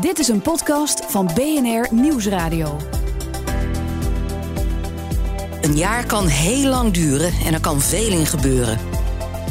[0.00, 2.76] Dit is een podcast van BNR Nieuwsradio.
[5.60, 8.78] Een jaar kan heel lang duren en er kan veel in gebeuren.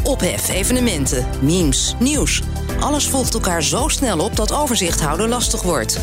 [0.03, 2.41] Ophef, evenementen, memes, nieuws.
[2.79, 5.99] Alles volgt elkaar zo snel op dat overzicht houden lastig wordt.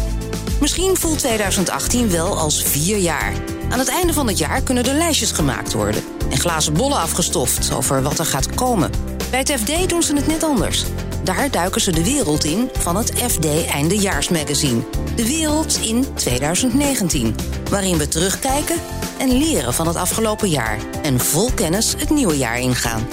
[0.60, 3.32] Misschien voelt 2018 wel als vier jaar.
[3.70, 7.72] Aan het einde van het jaar kunnen er lijstjes gemaakt worden en glazen bollen afgestoft
[7.74, 9.09] over wat er gaat komen.
[9.30, 10.84] Bij het FD doen ze het net anders.
[11.24, 14.80] Daar duiken ze de wereld in van het FD Eindejaarsmagazine.
[15.16, 17.34] De wereld in 2019,
[17.70, 18.76] waarin we terugkijken
[19.18, 23.08] en leren van het afgelopen jaar en vol kennis het nieuwe jaar ingaan.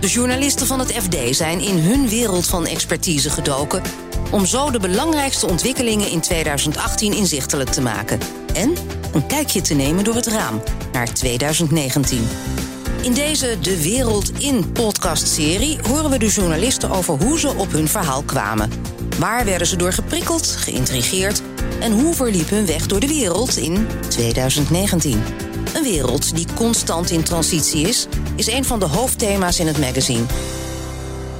[0.00, 3.82] De journalisten van het FD zijn in hun wereld van expertise gedoken
[4.30, 8.18] om zo de belangrijkste ontwikkelingen in 2018 inzichtelijk te maken
[8.54, 8.74] en
[9.12, 12.28] een kijkje te nemen door het raam naar 2019.
[13.02, 17.88] In deze De Wereld in podcastserie horen we de journalisten over hoe ze op hun
[17.88, 18.70] verhaal kwamen.
[19.18, 21.42] Waar werden ze door geprikkeld, geïntrigeerd
[21.80, 25.22] en hoe verliep hun weg door de wereld in 2019?
[25.74, 30.24] Een wereld die constant in transitie is, is een van de hoofdthema's in het magazine.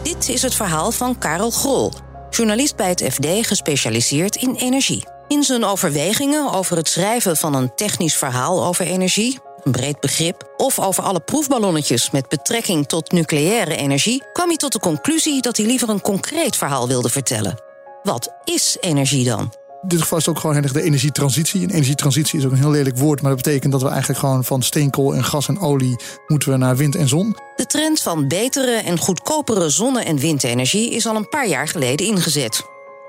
[0.02, 1.92] Dit is het verhaal van Karel Grol,
[2.30, 5.04] journalist bij het FD gespecialiseerd in energie.
[5.28, 10.54] In zijn overwegingen over het schrijven van een technisch verhaal over energie, een breed begrip,
[10.56, 15.56] of over alle proefballonnetjes met betrekking tot nucleaire energie, kwam hij tot de conclusie dat
[15.56, 17.62] hij liever een concreet verhaal wilde vertellen.
[18.02, 19.52] Wat is energie dan?
[19.82, 21.62] In dit geval is het ook gewoon heel erg de energietransitie.
[21.62, 24.44] En energietransitie is ook een heel lelijk woord, maar dat betekent dat we eigenlijk gewoon
[24.44, 27.36] van steenkool en gas en olie moeten we naar wind en zon.
[27.56, 32.06] De trend van betere en goedkopere zonne- en windenergie is al een paar jaar geleden
[32.06, 32.62] ingezet.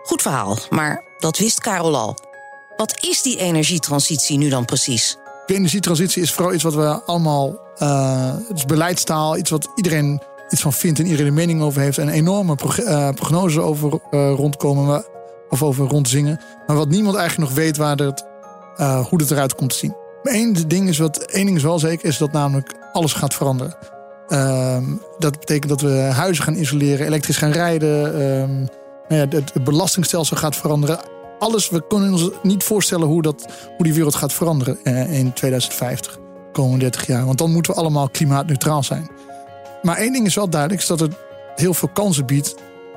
[0.04, 2.18] Goed verhaal, maar dat wist Karel al.
[2.76, 5.18] Wat is die energietransitie nu dan precies?
[5.52, 7.60] De energietransitie is vooral iets wat we allemaal.
[7.80, 11.82] Uh, het is beleidstaal, iets wat iedereen iets van vindt en iedereen een mening over
[11.82, 11.98] heeft.
[11.98, 15.06] En enorme prog uh, prognoses over uh, rondkomen
[15.50, 16.40] of over rondzingen.
[16.68, 17.98] Maar wat niemand eigenlijk nog weet waar
[19.10, 19.96] hoe het eruit komt te zien.
[20.24, 23.76] Één ding is, wat, één ding is wel zeker, is dat namelijk alles gaat veranderen.
[24.28, 24.84] Ehm,
[25.18, 28.22] dat betekent dat we huizen gaan isoleren, elektrisch gaan rijden.
[28.22, 28.68] Um,
[29.08, 31.00] nou ja, het belastingstelsel gaat veranderen
[31.42, 33.46] alles, we kunnen ons niet voorstellen hoe, dat,
[33.78, 36.20] hoe die wereld gaat veranderen eh, in 2050,
[36.52, 37.26] komende 30 jaar.
[37.26, 39.10] Want dan moeten we allemaal klimaatneutraal zijn.
[39.82, 41.14] Maar één ding is wel duidelijk, is dat het
[41.56, 42.56] heel veel kansen biedt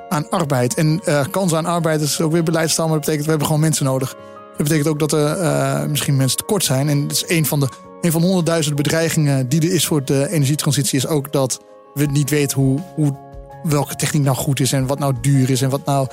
[0.09, 0.75] aan arbeid.
[0.75, 3.63] En uh, kansen aan arbeid is ook weer beleidstaal, maar dat betekent we hebben gewoon
[3.63, 4.15] mensen nodig.
[4.49, 6.89] Dat betekent ook dat er uh, misschien mensen tekort zijn.
[6.89, 7.69] En dat is een van de
[8.01, 11.61] een van honderdduizenden bedreigingen die er is voor de energietransitie, is ook dat
[11.95, 13.17] we niet weten hoe, hoe
[13.63, 16.09] welke techniek nou goed is en wat nou duur is en wat nou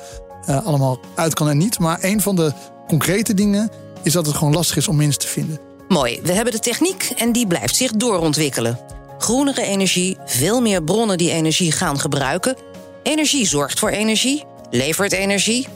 [0.49, 1.79] uh, allemaal uit kan en niet.
[1.79, 2.53] Maar een van de
[2.87, 3.71] concrete dingen
[4.03, 5.59] is dat het gewoon lastig is om mensen te vinden.
[5.87, 8.79] Mooi, we hebben de techniek en die blijft zich doorontwikkelen.
[9.17, 12.55] Groenere energie, veel meer bronnen die energie gaan gebruiken.
[13.03, 15.67] Energie zorgt voor energie, levert energie.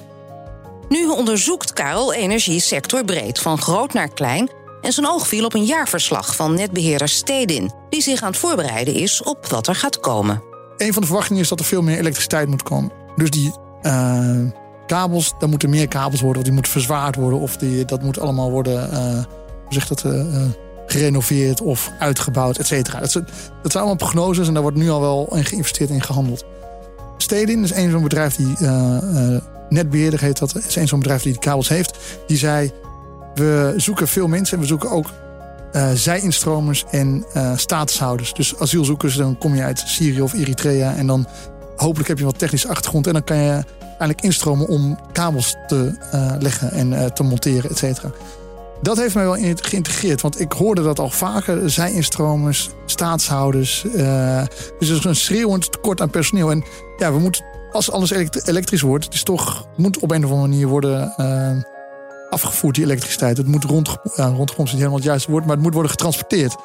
[0.90, 4.50] Nu onderzoekt Karel energie sectorbreed, van groot naar klein.
[4.82, 8.94] En zijn oog viel op een jaarverslag van netbeheerder Stedin, die zich aan het voorbereiden
[8.94, 10.44] is op wat er gaat komen.
[10.78, 12.92] Een van de verwachtingen is dat er veel meer elektriciteit moet komen.
[13.16, 13.54] Dus die
[13.86, 14.52] uh,
[14.88, 18.20] kabels, daar moeten meer kabels worden, of die moeten verzwaard worden, of die, dat moet
[18.20, 20.24] allemaal worden, uh, dat, uh,
[20.86, 23.00] gerenoveerd of uitgebouwd, et cetera.
[23.00, 23.24] Dat, zijn
[23.74, 26.46] allemaal prognoses en daar wordt nu al wel in geïnvesteerd en gehandeld.
[27.18, 28.56] Stedin is een zo'n bedrijf die,
[29.70, 31.98] netbeheerder heet dat, is een zo'n bedrijf die de kabels heeft.
[32.28, 32.72] Die zei,
[33.34, 35.12] we zoeken veel mensen en we zoeken ook
[35.74, 38.34] uh, zij-instromers en uh, statushouders.
[38.34, 41.28] Dus asielzoekers, dan kom je uit Syrië of Eritrea en dan
[41.76, 45.98] hopelijk heb je wat technische achtergrond en dan kan je eigenlijk instromen om kabels te
[46.14, 48.12] uh, leggen en uh, te monteren, et cetera.
[48.82, 51.70] Dat heeft mij wel geïntegreerd, want ik hoorde dat al vaker.
[51.70, 53.84] Zij-instromers, staatshouders.
[53.84, 54.44] Uh,
[54.80, 56.52] dus er is een schreeuwend tekort aan personeel.
[56.52, 56.64] En
[56.98, 58.12] ja, we moeten, als alles
[58.46, 61.14] elektrisch wordt, het is toch, moet op een of andere manier worden
[62.30, 63.38] afgevoerd, die elektriciteit.
[63.38, 65.92] Het moet rond, ja, rondgrond is niet helemaal het juiste woord, maar het moet worden
[65.92, 66.56] getransporteerd.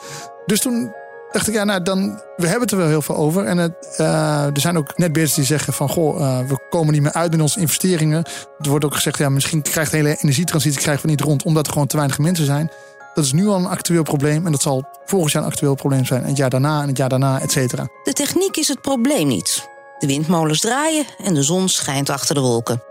[0.46, 0.94] Dus toen
[1.32, 3.44] dacht ik, ja, nou, dan, we hebben het er wel heel veel over.
[3.44, 7.02] En het, uh, er zijn ook netbeheerders die zeggen van, goh, uh, we komen niet
[7.02, 8.24] meer uit met onze investeringen.
[8.58, 11.66] Er wordt ook gezegd, ja, misschien krijgt de hele energietransitie krijgen we niet rond, omdat
[11.66, 12.70] er gewoon te weinig mensen zijn.
[13.14, 16.04] Dat is nu al een actueel probleem en dat zal volgend jaar een actueel probleem
[16.04, 16.22] zijn.
[16.22, 17.88] En het jaar daarna en het jaar daarna, et cetera.
[18.04, 19.68] De techniek is het probleem niet.
[19.98, 22.82] De windmolens draaien en de zon schijnt achter de wolken.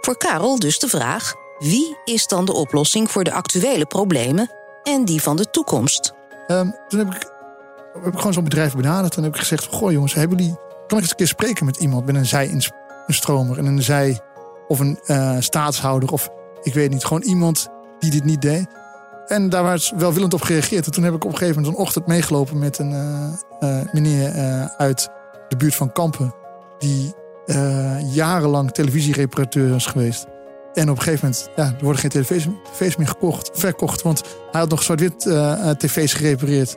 [0.00, 4.50] Voor Karel dus de vraag: wie is dan de oplossing voor de actuele problemen
[4.82, 6.12] en die van de toekomst?
[6.48, 7.36] Um, toen heb ik
[8.04, 10.56] heb ik gewoon zo'n bedrijf benaderd en heb ik gezegd: Goh, jongens, hebben jullie.
[10.86, 14.20] Kan ik eens een keer spreken met iemand, met een zij-instromer en een zij-
[14.68, 16.28] of een uh, staatshouder of
[16.62, 17.68] ik weet niet, gewoon iemand
[17.98, 18.66] die dit niet deed.
[19.26, 20.86] En daar was welwillend op gereageerd.
[20.86, 23.92] En toen heb ik op een gegeven moment een ochtend meegelopen met een uh, uh,
[23.92, 24.32] meneer
[24.76, 25.08] uit
[25.48, 26.34] de buurt van Kampen,
[26.78, 27.14] die
[28.12, 30.26] jarenlang televisiereparateur is geweest.
[30.72, 34.02] En op een gegeven moment, ja, er worden geen tv's, meer gekocht, verkocht.
[34.02, 35.20] Want hij had nog zwart-wit
[35.78, 36.76] tv's gerepareerd.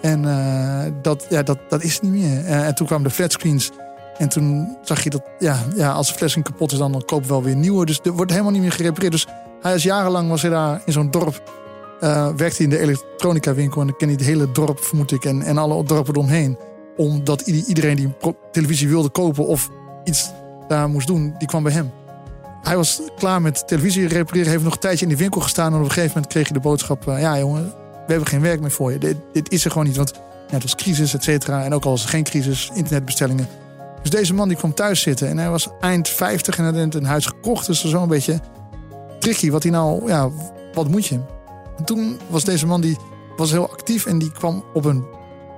[0.00, 2.44] En uh, dat, ja, dat, dat is niet meer.
[2.44, 3.70] Uh, en toen kwamen de flatscreens.
[4.18, 7.26] En toen zag je dat, ja, ja als de flatscreen kapot is, dan, dan kopen
[7.26, 7.86] we wel weer nieuwe.
[7.86, 9.12] Dus er wordt helemaal niet meer gerepareerd.
[9.12, 9.26] Dus
[9.60, 11.58] hij is jarenlang was hij daar in zo'n dorp.
[12.00, 13.80] Uh, werkte hij in de elektronica winkel.
[13.80, 15.24] En dan ken hij het hele dorp, vermoed ik.
[15.24, 16.58] En, en alle dorpen eromheen.
[16.96, 18.14] Omdat iedereen die
[18.52, 19.68] televisie wilde kopen of
[20.04, 20.30] iets
[20.68, 21.90] daar moest doen, die kwam bij hem.
[22.62, 24.50] Hij was klaar met televisie repareren.
[24.50, 25.72] Heeft nog een tijdje in de winkel gestaan.
[25.72, 27.72] En op een gegeven moment kreeg je de boodschap: Ja, jongen,
[28.10, 28.98] we hebben geen werk meer voor je.
[28.98, 29.96] Dit, dit is er gewoon niet.
[29.96, 30.12] Want
[30.50, 31.64] het was crisis, et cetera.
[31.64, 33.48] En ook al was er geen crisis, internetbestellingen.
[34.02, 35.28] Dus deze man die kwam thuis zitten.
[35.28, 37.66] En hij was eind 50 en had een huis gekocht.
[37.66, 38.40] Dus zo'n beetje
[39.18, 39.50] tricky.
[39.50, 40.30] Wat hij nou, ja,
[40.72, 41.20] wat moet je?
[41.76, 42.96] En toen was deze man die
[43.36, 44.06] was heel actief.
[44.06, 45.04] En die kwam op een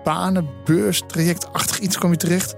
[0.05, 2.55] banenbeurs, trajectachtig iets kwam hij terecht.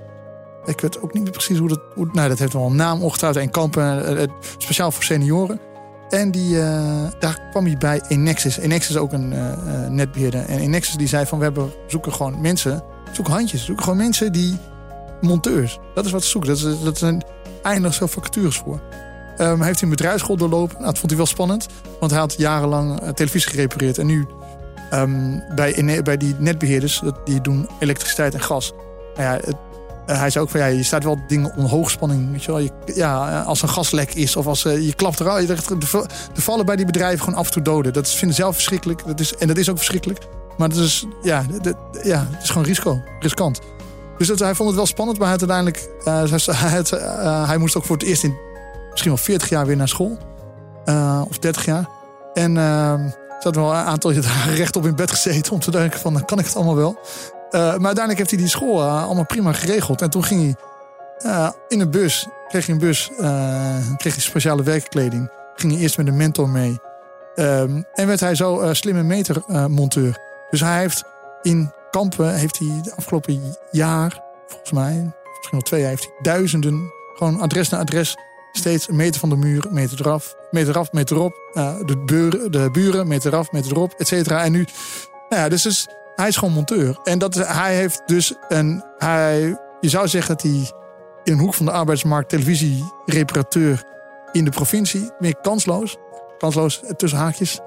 [0.65, 1.81] Ik weet ook niet meer precies hoe dat...
[1.95, 3.45] Hoe, nou, dat heeft wel een naam, ongetwijfeld.
[3.45, 4.23] En kampen, uh,
[4.59, 5.61] speciaal voor senioren.
[6.09, 8.59] En die, uh, daar kwam hij bij Enexis.
[8.59, 10.45] Enexis is ook een uh, netbeheerder.
[10.45, 13.65] En Enexis die zei van we hebben, zoeken gewoon mensen, zoeken handjes.
[13.65, 14.59] Zoeken gewoon mensen die
[15.21, 15.79] monteurs.
[15.95, 16.85] Dat is wat ze zoeken.
[16.85, 17.25] Dat, zijn
[17.63, 18.81] eindeloos veel vacatures voor.
[19.39, 20.75] Um, heeft hij een bedrijfsschool doorlopen.
[20.75, 21.67] Nou, dat vond hij wel spannend.
[22.01, 23.99] Want hij had jarenlang televisie gerepareerd.
[23.99, 24.27] En nu
[24.93, 28.73] um, bij, bij die netbeheerders, die doen elektriciteit en gas.
[29.15, 29.57] Nou ja, het,
[30.07, 32.31] uh, hij zei ook van ja, je staat wel dingen onder hoogspanning.
[32.31, 32.61] Weet je wel?
[32.61, 35.51] Je, ja, als een gaslek is of als uh, je klapt eruit.
[35.51, 35.59] Er,
[36.35, 37.93] er vallen bij die bedrijven gewoon af en toe doden.
[37.93, 39.07] Dat vinden ze zelf verschrikkelijk.
[39.07, 40.19] Dat is, en dat is ook verschrikkelijk.
[40.57, 41.45] Maar dat is, ja,
[42.03, 43.61] ja, het is gewoon risico, riskant.
[44.19, 45.89] Dus dat, hij vond het wel spannend, maar hij uiteindelijk.
[47.47, 48.37] Hij, moest ook voor het eerst in
[48.91, 50.19] misschien wel 40 jaar weer naar school.
[51.29, 51.89] of 30 jaar.
[52.35, 52.57] En
[53.45, 56.39] ze had wel een aantal jaren rechtop in bed gezeten om te denken: van kan
[56.39, 56.99] ik het allemaal wel?
[57.55, 60.03] Uh, maar uiteindelijk heeft hij die school uh, allemaal prima geregeld.
[60.03, 60.57] En toen ging hij
[61.33, 63.11] uh, in een bus, kreeg hij een bus,
[63.97, 65.31] kreeg hij speciale werkkleding.
[65.55, 66.79] Ging hij eerst met een mentor mee.
[67.37, 70.19] Um, en werd hij zo slimme metermonteur.
[70.51, 71.05] dus hij heeft
[71.43, 76.15] in Kampen, heeft hij de afgelopen jaar, volgens mij, misschien wel twee jaar, heeft hij
[76.23, 78.17] duizenden, gewoon adres naar adres,
[78.53, 81.33] steeds een meter van de muur, meter eraf, meter af, meter op.
[81.87, 84.45] de, buren, de buren, meter af, meter erop, et cetera.
[84.45, 84.67] En nu,
[85.29, 86.99] nou ja, dus, dus hij is gewoon monteur.
[87.05, 88.85] En dat, hij heeft dus een.
[88.99, 90.71] Hij, je zou zeggen dat hij
[91.25, 93.85] in een hoek van de arbeidsmarkt televisiereparateur
[94.33, 95.11] in de provincie.
[95.19, 95.97] Meer kansloos.
[96.39, 97.61] Kansloos tussen haakjes.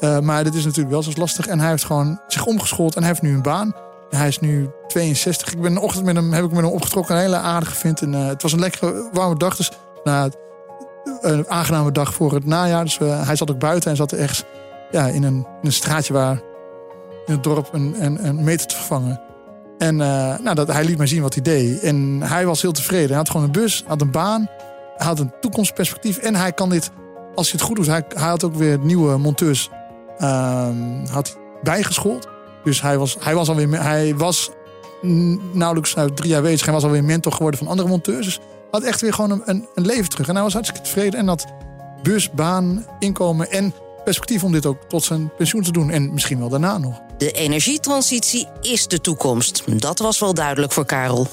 [0.00, 1.46] Uh, maar dit is natuurlijk wel zo lastig.
[1.46, 3.74] En hij heeft gewoon zich omgeschoold en hij heeft nu een baan.
[4.10, 5.52] Hij is nu 62.
[5.52, 7.14] Ik ben een ochtend met hem, heb ik met hem opgetrokken.
[7.14, 8.00] Een hele aardige vind.
[8.00, 9.56] En, uh, het was een lekkere warme dag.
[9.56, 9.70] Dus
[10.04, 10.30] nou,
[11.20, 12.84] een aangename dag voor het najaar.
[12.84, 14.44] Dus uh, hij zat ook buiten en zat ergens
[14.90, 16.40] ja, in, een, in een straatje waar
[17.32, 19.20] het dorp een, meter te vervangen.
[19.78, 21.80] En uh, nou, dat, hij liet mij zien wat hij deed.
[21.80, 23.08] En hij was heel tevreden.
[23.08, 24.48] Hij had gewoon een bus, had een baan,
[24.96, 26.18] had een toekomstperspectief.
[26.18, 26.90] En hij kan dit,
[27.34, 29.70] als hij het goed doet, hij, hij had ook weer nieuwe monteurs
[30.18, 30.68] uh,
[31.10, 32.28] had bijgeschoold.
[32.64, 34.50] Dus hij was, hij was alweer, hij was
[35.52, 36.64] nauwelijks nou, drie jaar bezig.
[36.64, 38.24] Hij was alweer mentor geworden van andere monteurs.
[38.24, 38.40] Dus
[38.70, 40.28] had echt weer gewoon een, een, een leven terug.
[40.28, 41.18] En hij was hartstikke tevreden.
[41.18, 41.46] En dat
[42.02, 43.74] bus, baan, inkomen en
[44.04, 45.90] perspectief om dit ook tot zijn pensioen te doen.
[45.90, 47.00] En misschien wel daarna nog.
[47.22, 49.62] De energietransitie is de toekomst.
[49.80, 51.26] Dat was wel duidelijk voor Karel.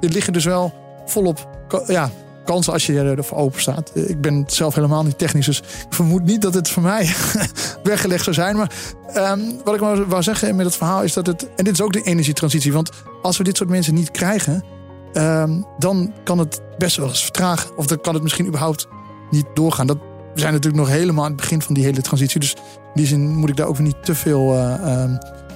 [0.00, 0.72] Er liggen dus wel
[1.06, 1.48] volop
[1.86, 2.10] ja,
[2.44, 3.90] kansen als je ervoor open staat.
[3.94, 7.14] Ik ben zelf helemaal niet technisch, dus ik vermoed niet dat het voor mij
[7.82, 8.56] weggelegd zou zijn.
[8.56, 8.72] Maar
[9.16, 11.54] um, wat ik maar wou zeggen met het verhaal is dat het.
[11.56, 12.72] En dit is ook de energietransitie.
[12.72, 12.90] Want
[13.22, 14.64] als we dit soort mensen niet krijgen,
[15.12, 17.76] um, dan kan het best wel eens vertragen.
[17.76, 18.86] Of dan kan het misschien überhaupt
[19.30, 19.86] niet doorgaan.
[19.86, 19.98] Dat
[20.34, 22.40] we zijn natuurlijk nog helemaal aan het begin van die hele transitie.
[22.40, 22.60] Dus in
[22.94, 25.04] die zin moet ik daar ook niet te veel uh,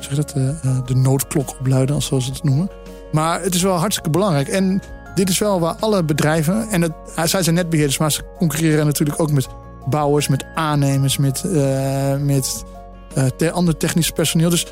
[0.01, 0.51] zeg dat, uh,
[0.87, 2.71] de noodklok opluiden, als zoals ze het noemen.
[3.13, 4.49] Maar het is wel hartstikke belangrijk.
[4.49, 4.83] En
[5.15, 6.93] dit is wel waar alle bedrijven, en het,
[7.25, 9.49] zij zijn netbeheerders, maar ze concurreren natuurlijk ook met
[9.87, 11.45] bouwers, met aannemers, met,
[12.21, 12.65] met
[13.53, 14.51] ander technisch personeel.
[14.51, 14.67] Dus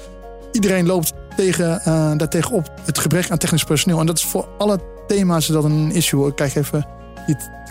[0.52, 1.80] iedereen loopt tegen,
[2.18, 4.00] daartegen op het gebrek aan technisch personeel.
[4.00, 6.28] En dat is voor alle thema's dat een issue.
[6.28, 6.86] Ik kijk even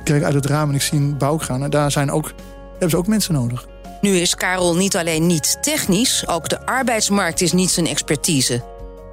[0.05, 1.63] kijk uit het raam en ik zie een bouw gaan.
[1.63, 2.31] En daar zijn ook,
[2.71, 3.67] hebben ze ook mensen nodig.
[4.01, 8.63] Nu is Karel niet alleen niet technisch, ook de arbeidsmarkt is niet zijn expertise.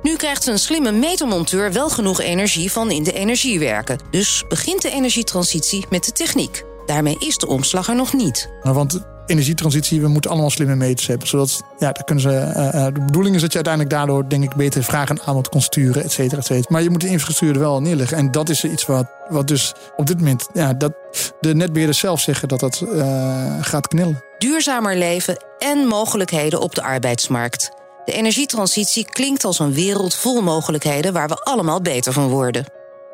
[0.03, 3.99] Nu krijgt een slimme metermonteur wel genoeg energie van in de energie werken.
[4.11, 6.65] Dus begint de energietransitie met de techniek.
[6.87, 8.51] Daarmee is de omslag er nog niet.
[8.63, 11.29] Nou, want energietransitie, we moeten allemaal slimme meters hebben.
[11.29, 14.55] Zodat, ja, daar kunnen ze, uh, de bedoeling is dat je uiteindelijk daardoor, denk ik,
[14.55, 16.67] beter vraag en aanbod kon sturen, et cetera, et cetera.
[16.69, 18.17] Maar je moet de infrastructuur er wel neerleggen.
[18.17, 20.93] En dat is iets wat, wat dus op dit moment, ja, dat
[21.41, 24.23] de netbeheerders zelf zeggen dat dat uh, gaat knillen.
[24.39, 27.71] Duurzamer leven en mogelijkheden op de arbeidsmarkt.
[28.05, 32.65] De energietransitie klinkt als een wereld vol mogelijkheden waar we allemaal beter van worden.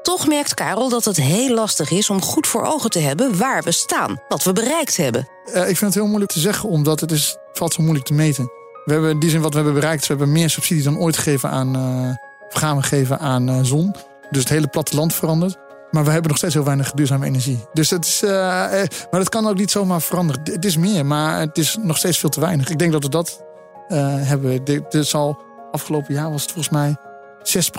[0.02, 3.62] Toch merkt Karel dat het heel lastig is om goed voor ogen te hebben waar
[3.62, 5.28] we staan, wat we bereikt hebben.
[5.47, 8.14] Uh, ik vind het heel moeilijk te zeggen, omdat het is, valt zo moeilijk te
[8.14, 8.50] meten.
[8.85, 11.17] We hebben in die zin wat we hebben bereikt, we hebben meer subsidie dan ooit
[11.17, 12.14] gegeven aan, uh,
[12.49, 13.95] gaan we geven aan uh, zon.
[14.31, 15.59] Dus het hele platteland verandert.
[15.90, 17.64] Maar we hebben nog steeds heel weinig duurzame energie.
[17.73, 20.43] Dus het is, maar dat kan ook niet zomaar veranderen.
[20.45, 22.69] Het is meer, maar het is nog steeds veel te weinig.
[22.69, 23.45] Ik denk dat we dat
[23.88, 24.64] hebben.
[24.64, 25.38] Dit zal
[25.71, 26.97] afgelopen jaar was het volgens mij
[27.43, 27.71] 6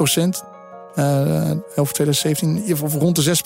[1.76, 3.38] over 2017, in ieder geval rond de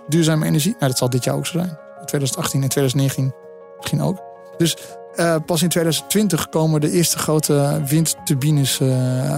[0.00, 0.74] 6% duurzame energie.
[0.78, 1.78] Nou, dat zal dit jaar ook zo zijn.
[2.04, 3.34] 2018 en 2019
[3.76, 4.22] misschien ook.
[4.56, 4.76] Dus
[5.16, 8.88] uh, pas in 2020 komen de eerste grote windturbines, uh,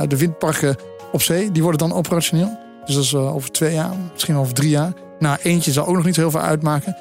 [0.08, 0.76] de windparken
[1.12, 1.52] op zee.
[1.52, 2.58] Die worden dan operationeel.
[2.84, 4.92] Dus dat is over twee jaar, misschien over drie jaar.
[5.18, 6.96] Nou, eentje zal ook nog niet heel veel uitmaken.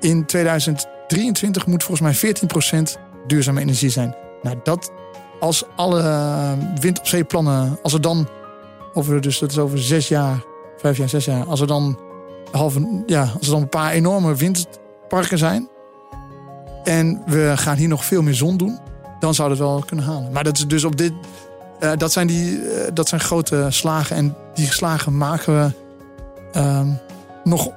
[0.00, 2.34] In 2023 moet volgens mij
[2.96, 4.16] 14% duurzame energie zijn.
[4.42, 4.92] Nou, dat
[5.40, 6.02] als alle
[6.80, 8.28] wind op zee plannen, als er dan
[8.98, 10.44] over, dus dat is over zes jaar,
[10.76, 11.46] vijf jaar, zes jaar.
[11.46, 11.98] Als er dan,
[12.50, 15.68] halve, ja, als er dan een paar enorme windparken zijn.
[16.84, 18.78] En we gaan hier nog veel meer zon doen.
[19.20, 20.32] Dan zou het wel kunnen halen.
[20.32, 21.12] Maar dat is dus op dit.
[21.80, 24.16] Uh, dat, zijn die, uh, dat zijn grote slagen.
[24.16, 25.72] En die slagen maken we
[26.60, 26.88] uh,
[27.44, 27.70] nog,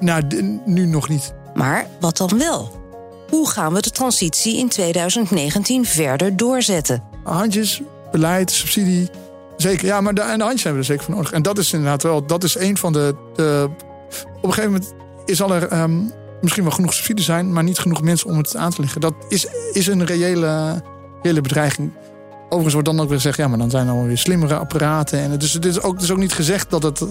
[0.00, 0.22] nou,
[0.64, 1.34] nu nog niet.
[1.54, 2.70] Maar wat dan wel?
[3.30, 7.02] Hoe gaan we de transitie in 2019 verder doorzetten?
[7.22, 9.10] Handjes, beleid, subsidie,
[9.58, 11.32] Zeker, ja, maar de, en de handjes hebben we er zeker voor nodig.
[11.32, 13.14] En dat is inderdaad wel, dat is een van de.
[13.34, 13.68] de
[14.36, 17.78] op een gegeven moment is al er um, misschien wel genoeg subsidie zijn, maar niet
[17.78, 19.00] genoeg mensen om het aan te liggen.
[19.00, 20.82] Dat is, is een reële,
[21.22, 21.92] reële bedreiging.
[22.44, 25.18] Overigens wordt dan ook weer gezegd, ja, maar dan zijn er alweer slimmere apparaten.
[25.18, 27.06] En dus het is ook, is ook niet gezegd dat het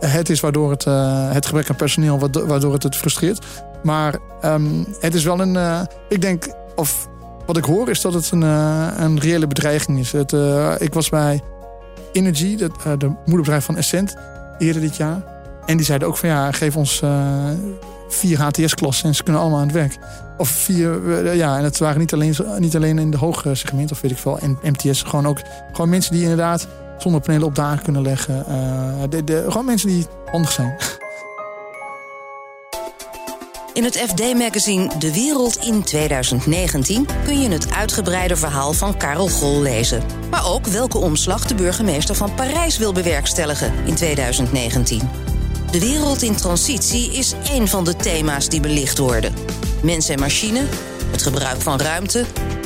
[0.00, 3.46] het is waardoor het, uh, het gebrek aan personeel, waardoor het het frustreert.
[3.82, 7.08] Maar um, het is wel een, uh, ik denk, of
[7.46, 10.12] wat ik hoor is dat het een, uh, een reële bedreiging is.
[10.12, 10.32] Het,
[10.78, 11.42] ik was bij
[12.18, 14.16] Energy, de, uh, de moederbedrijf van Essent,
[14.58, 15.22] eerder dit jaar.
[15.66, 17.50] En die zeiden ook van ja, geef ons uh,
[18.08, 19.98] vier HTS-klassen en ze kunnen allemaal aan het werk.
[20.36, 23.92] Of vier, uh, ja, en het waren niet alleen, niet alleen in de hoge segment
[23.92, 25.02] of weet ik veel, en MTS.
[25.02, 25.40] Gewoon ook
[25.72, 28.44] gewoon mensen die inderdaad zonnepanelen op dagen kunnen leggen.
[29.10, 30.76] De, de, gewoon mensen die handig zijn.
[33.78, 39.62] In het FD-magazine De Wereld in 2019 kun je het uitgebreide verhaal van Karel Gol
[39.62, 40.02] lezen.
[40.30, 45.10] Maar ook welke omslag de burgemeester van Parijs wil bewerkstelligen in 2019.
[45.70, 49.34] De wereld in transitie is één van de thema's die belicht worden.
[49.82, 50.64] Mens en machine,
[51.10, 52.24] het gebruik van ruimte,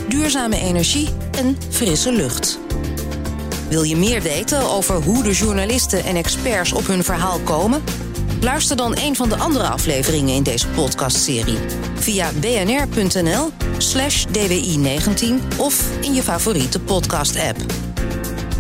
[0.09, 2.59] duurzame energie en frisse lucht.
[3.69, 7.83] Wil je meer weten over hoe de journalisten en experts op hun verhaal komen?
[8.43, 11.59] Luister dan een van de andere afleveringen in deze podcastserie
[11.95, 17.57] via bnr.nl slash dwi19 of in je favoriete podcast-app.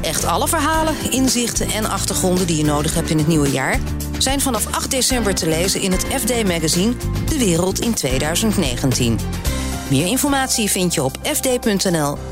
[0.02, 3.78] Echt alle verhalen, inzichten en achtergronden die je nodig hebt in het nieuwe jaar
[4.18, 6.94] zijn vanaf 8 december te lezen in het FD-magazine
[7.28, 9.18] De Wereld in 2019.
[9.90, 12.31] Meer informatie vind je op fd.nl